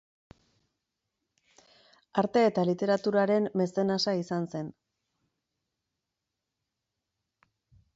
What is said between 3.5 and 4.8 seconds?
mezenasa izan zen.